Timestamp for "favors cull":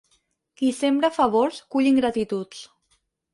1.17-1.91